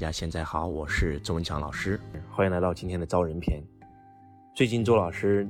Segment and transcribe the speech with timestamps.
[0.00, 2.00] 大家现在好，我是周文强老师，
[2.30, 3.62] 欢迎来到今天的招人篇。
[4.54, 5.46] 最近周老师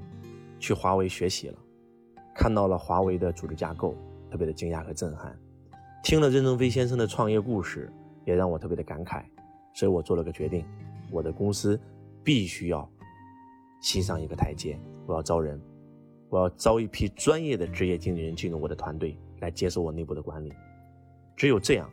[0.58, 1.58] 去华为学习了，
[2.34, 3.94] 看到了华为的组织架构，
[4.28, 5.38] 特别的惊讶和震撼。
[6.02, 7.92] 听了任正非先生的创业故事，
[8.24, 9.22] 也让我特别的感慨。
[9.72, 10.66] 所以我做了个决定，
[11.12, 11.80] 我的公司
[12.24, 12.90] 必须要
[13.80, 14.76] 新上一个台阶，
[15.06, 15.62] 我要招人，
[16.28, 20.52] 我要招一批专业的职业经理人进入我的团队，来接受我内部的管理。
[21.36, 21.88] 只有这样，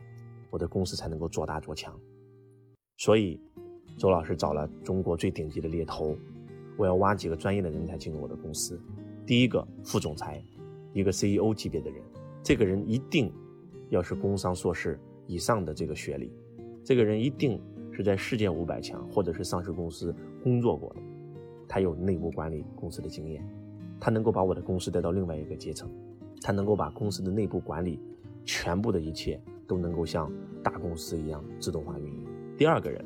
[0.50, 1.96] 我的公司才能够做大做强。
[2.98, 3.40] 所以，
[3.96, 6.16] 周老师找了中国最顶级的猎头，
[6.76, 8.78] 我要挖几个专业的人才进入我的公司。
[9.24, 10.42] 第一个副总裁，
[10.92, 12.02] 一个 CEO 级别的人，
[12.42, 13.32] 这个人一定
[13.90, 14.98] 要是工商硕士
[15.28, 16.32] 以上的这个学历，
[16.82, 21.00] 这个人一定是在世界五百强或者是上市公司工作过的，
[21.68, 23.48] 他有内部管理公司的经验，
[24.00, 25.88] 他能够把我的公司带到另外一个阶层，
[26.42, 28.00] 他能够把公司的内部管理
[28.44, 30.28] 全部的一切都能够像
[30.64, 32.27] 大公司一样自动化运营。
[32.58, 33.04] 第二个人，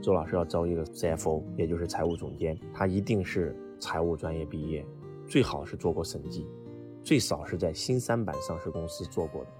[0.00, 4.82] 周老师要招一个 CFO，也就是财务总监，他一定是财务专业毕业，
[5.28, 6.46] 最好是做过审计，
[7.04, 9.50] 最少是在新三板上市公司做过的，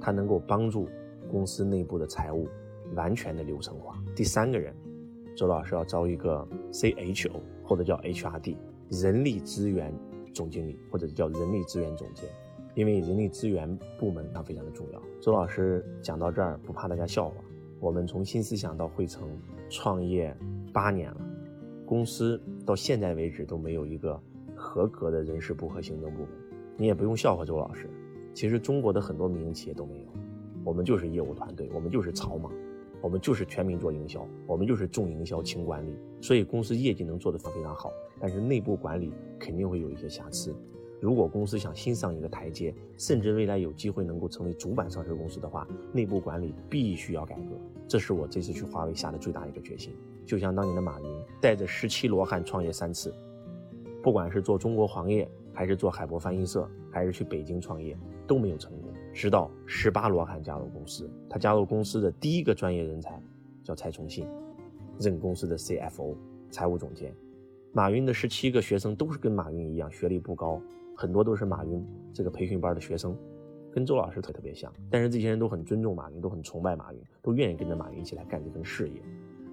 [0.00, 0.88] 他能够帮助
[1.30, 2.48] 公司内部的财务
[2.94, 4.02] 完全的流程化。
[4.14, 4.74] 第三个人，
[5.36, 8.56] 周老师要招一个 CHO 或者叫 HRD，
[8.88, 9.92] 人力资源
[10.32, 12.24] 总经理或者叫人力资源总监，
[12.74, 15.02] 因为人力资源部门它非常的重要。
[15.20, 17.34] 周老师讲到这儿，不怕大家笑话。
[17.78, 19.28] 我们从新思想到汇成
[19.68, 20.34] 创业
[20.72, 21.20] 八年了，
[21.84, 24.20] 公司到现在为止都没有一个
[24.54, 26.28] 合格的人事部和行政部门。
[26.76, 27.88] 你也不用笑话周老师，
[28.34, 30.06] 其实中国的很多民营企业都没有。
[30.64, 32.52] 我们就是业务团队，我们就是草莽，
[33.00, 35.96] 我们就是全民做营销，我们就是重营销轻管理。
[36.20, 40.54] 所以公司业绩能做得非常好，但是内部管理肯定会有一些瑕疵。
[41.00, 47.56] 如果公司想新上一个台阶，甚至未来有机会能够成为主板上市公司的话，内部管理必须要改革。
[47.86, 49.94] 这是我这次去华为下的最大一个决心。
[50.24, 51.06] 就像当年的马云
[51.40, 53.14] 带着十七罗汉创业三次，
[54.02, 57.96] 不管是做中国黄页，还是做海博翻译社，还是去北京创业，
[58.26, 58.90] 都没有成功。
[59.12, 63.22] 直到十八罗汉加入公司，他加入公司的第一个专业人才
[63.62, 64.26] 叫蔡崇信，
[64.98, 66.16] 任公司的 CFO
[66.50, 67.14] 财务总监。
[67.72, 70.60] 马云的十七个学生都是跟马云一样，学历不高。
[70.96, 73.14] 很多都是马云这个培训班的学生，
[73.70, 79.02] 跟周老师特特别像，但是这些人都很尊重马云，都很崇拜马云，都愿意跟着马云一起来干这份事业。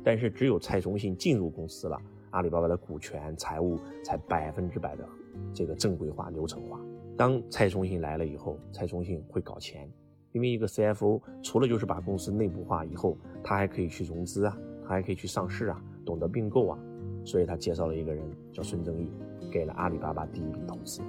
[0.06, 2.00] 但是只有蔡崇信进入公司了，
[2.30, 5.06] 阿里巴巴的股权、财务才百分之百的
[5.54, 6.80] 这个正规化、流程化。
[7.18, 9.92] 当蔡崇信来了以后，蔡崇信会搞钱，
[10.32, 16.80] 因为一个 CFO 除了就是把公司内部化以后，他还可以去融资啊，他还可以去上市啊，懂得并购啊，
[17.26, 19.12] 所以他介绍了一个人叫孙正义，
[19.52, 21.02] 给了阿里巴巴第一笔投资。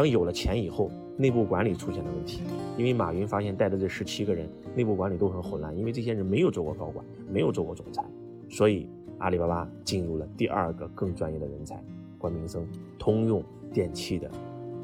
[0.00, 2.40] 当有了钱以后，内部管理出现了问题，
[2.78, 8.02] 因为马云发现带的这十七个人内部管理都很混乱，因为这些人没有做过高管，没有做过总裁，
[8.48, 8.88] 所以
[9.18, 11.84] 阿里巴巴进入了第二个更专业的人才
[12.16, 12.66] 关明生，
[12.98, 13.44] 通用
[13.74, 14.30] 电气的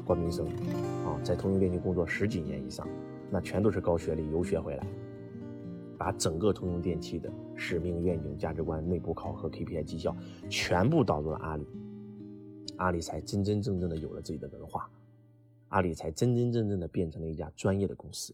[0.05, 0.45] 关明生，
[1.03, 2.87] 啊，在通用电气工作十几年以上，
[3.31, 4.85] 那全都是高学历游学回来，
[5.97, 10.15] 把整个通用电气的使命、愿景、价值观、内部考核、KPI、绩效
[10.47, 11.65] 全部导入了阿里，
[12.75, 14.87] 阿里才真真正正的有了自己的文化。
[15.69, 18.33] 阿里才真真正正的变成了一家专业的公司，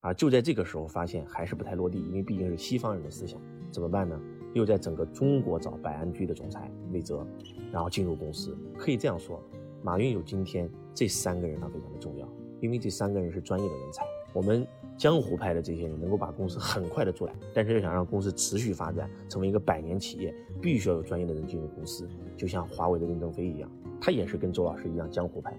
[0.00, 3.40] 而就在这个时候，发现还是不太落地，因为毕竟是西方人的思想，
[3.70, 4.20] 怎么办呢？
[4.54, 7.26] 又在整个中国找百安居的总裁魏哲，
[7.70, 8.56] 然后进入公司。
[8.78, 9.42] 可以这样说，
[9.82, 12.26] 马云有今天这三个人，他非常的重要，
[12.60, 14.02] 因为这三个人是专业的人才。
[14.32, 22.08] 我们江湖派的这些人能够把公司很快的做来，但是要想让公司持续发展，成为一个百年企业，必须要有专业的人进入公司。
[22.34, 25.54] 就像华为的任正非一样，他也是跟周老师一样江湖派。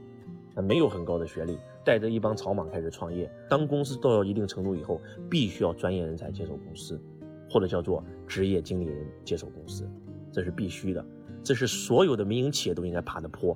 [0.57, 3.31] 他没有很高的学历，带着一帮草莽开始创业。
[3.47, 6.99] 当公司到了一定程度以后，必须要专业人才接手公司，
[7.47, 9.87] 或者叫做职业经理人接手公司，
[10.31, 11.05] 这是必须的。
[11.43, 13.55] 这是所有的民营企业都应该爬的坡。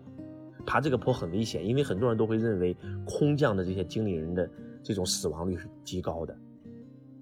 [0.63, 4.47] 爬这个坡很危险，因为很多人都会认为空降的这些经理人的
[4.84, 6.38] 这种死亡率是极高的，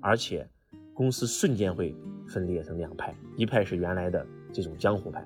[0.02, 0.46] 而且
[0.94, 1.96] 公司瞬间会
[2.28, 5.26] 分裂成两派：一派是原来的这种江湖派，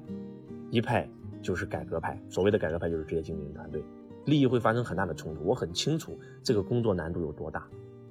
[0.69, 1.09] 一派
[1.41, 2.21] 就是改革派。
[2.29, 3.83] 所谓的改革派就是职业经理人团队。
[4.25, 7.67] 利益会发生很大的冲突，我很清楚这个工作难度有多大，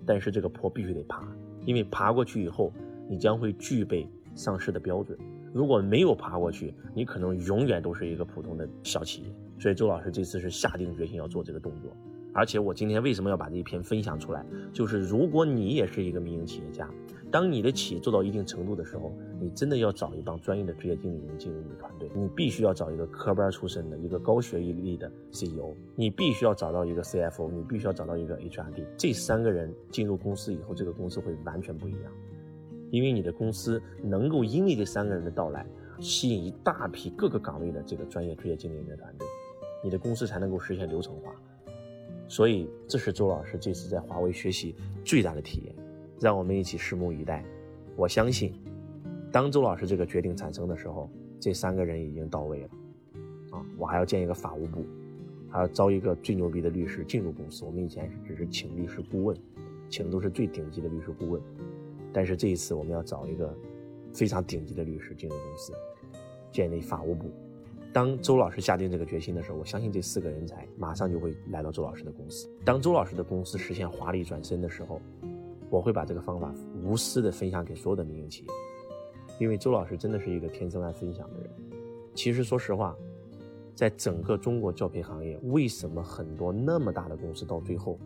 [0.07, 1.27] 但是这个坡必须得爬，
[1.65, 2.73] 因为爬过去以后，
[3.09, 5.19] 你将会具备上市的标准。
[5.53, 9.35] 如果没有爬过去，你可能永远都是一个普通的小企业。
[9.59, 11.95] 所以周老师这次是下定决心要做这个动作。
[12.35, 14.45] 而且我今天为什么要把这一篇分享出来？
[14.73, 16.89] 就是如果你也是一个民营企业家，
[17.31, 22.11] 当你的企业做到一定程度的时候，你真的要找一帮专业的职业经理人进入你的团队。
[22.15, 28.87] 你必须要找一个科班出身的一个高学历的 CEO，你必须要找到一个 CFO，你必须要找到一个 HRD。
[28.97, 32.13] 这三个人进入公司以后，这个公司会完全不一样。
[32.91, 35.67] 因为你的公司能够因为这三个人的到来，
[36.01, 39.27] 吸引一大批各个岗位的这个专业职业经理人的团队，
[39.83, 41.35] 你的公司才能够实现流程化。
[42.33, 44.75] 所以，这是周老师这次在华为学习
[45.05, 45.75] 最大的体验。
[46.19, 47.45] 让我们一起拭目以待。
[47.95, 48.55] 我相信，
[49.31, 52.69] 当周老师这个决定产生的时候，这三个人已经到位了。
[53.51, 54.83] 啊，我还要建一个法务部，
[55.51, 57.67] 还要招一个最牛逼的律师进入公司。
[57.67, 59.37] 我们以前只是请律师顾问，
[59.91, 61.43] 请的都是最顶级的律师顾问。
[62.15, 63.55] 但是这一次，我们要找一个
[64.15, 65.75] 非常顶级的律师进入公司，
[66.51, 67.31] 建立法务部。
[67.93, 72.49] 当周老师下定这个决心的时候，我相信这四个人才马上就会来到周老师的公司。
[72.65, 75.01] 当周老师的公司实现华丽转身的时候，
[75.69, 78.49] 我会把这个方法无私的分享给所有的民营企业，
[79.39, 81.51] 因为周老师真的是一个天生爱分享的人。
[82.15, 82.97] 其实说实话，
[83.75, 87.99] 在整个中国教培行业，为什么很多那么大的公司到最后，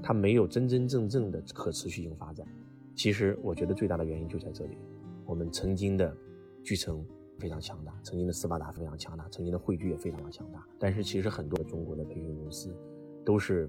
[0.00, 2.46] 它没有真真正正的可持续性发展？
[2.94, 4.78] 其实我觉得最大的原因就在这里。
[5.26, 6.16] 我们曾经的
[6.62, 7.04] 巨城
[7.42, 10.64] 非常强大，曾经的斯巴达非常强大，曾经的汇聚也非常的强大。
[10.78, 12.72] 但是其实很多中国的培训公司，
[13.24, 13.68] 都是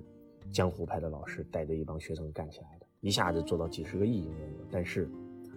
[0.51, 4.67] 江湖派的老师带着一帮学生干起来的，一下子做到几十个亿营业额。
[4.69, 5.09] 但是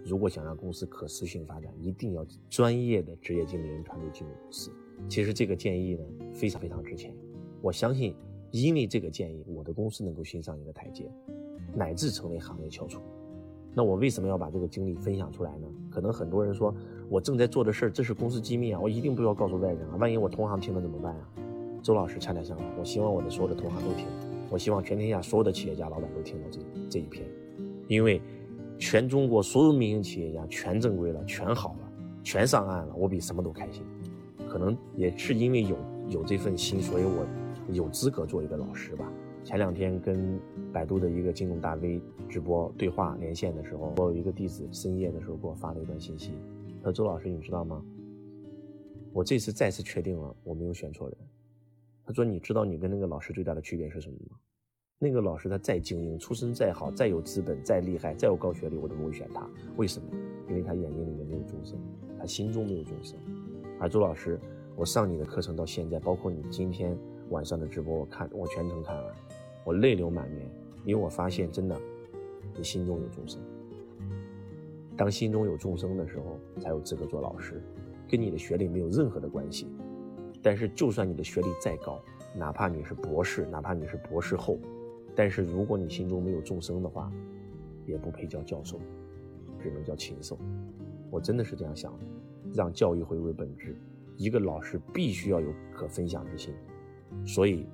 [0.03, 4.71] 如果想让公司可持续发展，一定要专业的职业经理人团队进入公司。
[5.07, 6.03] 其实这个建议呢
[6.33, 7.15] 非常非常值钱。
[7.61, 8.15] 我相信，
[8.49, 11.07] 因为这个建议，我的公司能够新上一个台阶，
[11.75, 12.99] 乃至成为行业翘楚。
[13.75, 15.67] 那我为什么要把这个经历分享出来呢？
[15.91, 16.73] 可能很多人说，
[17.09, 21.29] 我正在做的事儿，这是公司机密啊，我一定不要告诉外人啊，万一我同行听了怎么办啊？
[21.81, 24.05] 周老师恰恰相反，我希望我的所有的同行都听，
[24.49, 26.59] 我希望全天下所有的企业家老板都听到这
[26.89, 27.25] 这一篇，
[27.87, 28.21] 因为
[28.77, 31.89] 全中国所有民营企业家全正规了，全好了，
[32.23, 33.83] 全上岸了，我比什么都开心。
[34.49, 35.77] 可能也是因为有
[36.09, 37.25] 有这份心，所以我
[37.71, 39.09] 有资格做一个老师吧。
[39.43, 40.37] 前两天跟
[40.73, 46.31] 百度的一个金融大 V 直播对话连线的时候，我有一个弟子深夜的时候给我发了一段信息，
[46.79, 47.83] 他说：“周老师，你知道吗？
[49.13, 51.17] 我这次再次确定了我没有选错人。”
[52.05, 54.37] 他说：“你知道你跟那个老师最大的区别是什么吗？
[54.99, 59.47] 那个老师他再精英，出身再好，再有资本，再厉害，再有高学历，我都不会选他。
[59.75, 60.07] 为什么？
[60.49, 61.77] 因为他眼睛里面没有众生，
[62.17, 63.17] 他心中没有众生。
[63.79, 64.39] 而周老师，
[64.75, 66.97] 我上你的课程到现在，包括你今天
[67.29, 69.15] 晚上的直播，我看我全程看完。”
[69.65, 70.49] 我泪流满面，
[70.85, 71.77] 因为我发现真的，
[72.55, 73.41] 你心中有众生。
[74.97, 77.61] 当心中有众生的时候，才有资格做老师，
[78.09, 79.67] 跟你的学历没有任何的关系。
[80.41, 82.01] 但是，就算你的学历再高，
[82.35, 84.57] 哪怕你是博士，哪怕你是博士后，
[85.15, 87.11] 但是如果你心中没有众生的话，
[87.85, 88.79] 也不配叫教授，
[89.59, 90.37] 只能叫禽兽。
[91.11, 92.05] 我真的是这样想的，
[92.53, 93.75] 让教育回归本质，
[94.15, 96.53] 一个老师必须要有可分享之心，
[97.25, 97.65] 所以。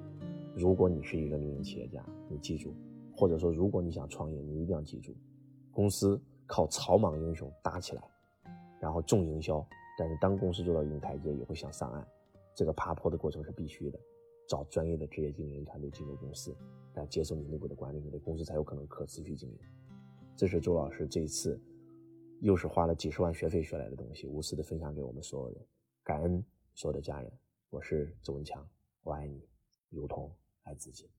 [0.56, 2.76] 如果你是一个民营企业家，你记住，
[3.16, 5.12] 或者说如果你想创业，你一定要记住，
[5.72, 6.22] 公司
[6.54, 8.04] 靠草莽英雄搭起来，
[8.80, 9.66] 然后重营销，
[9.98, 12.08] 但是当公司做到一定台阶，也会想上岸，
[12.54, 14.00] 这个爬坡的过程是必须的。
[14.48, 16.56] 找专业的职业经理人团队进入公司，
[16.94, 19.58] 来接受你内部的管理，你的公司才有可能可持续经营。
[20.36, 21.60] 这是周老师这一次
[22.40, 25.58] 又是花了几十万学费学来的东西，无私的分享给我们所有人，
[26.04, 26.46] 感恩
[26.76, 27.32] 所有的家人。
[27.72, 28.64] 我是周文强，
[29.02, 29.42] 我爱你，
[29.90, 30.32] 如同。
[30.66, 31.10] 爱自己。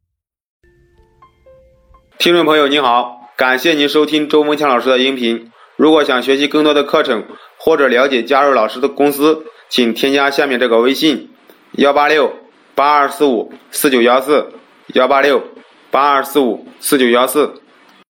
[2.21, 5.51] 听众朋友您好，感谢您收听周文强老师的音频。
[5.75, 7.25] 如果想学习更多的课程
[7.59, 11.31] 或者了解加入老师的公司，请添加下面这个微信：
[11.73, 12.33] 幺八六
[12.77, 14.53] 八二四五四九幺四，
[14.95, 15.43] 幺八六
[15.91, 17.55] 八二四五四九幺四。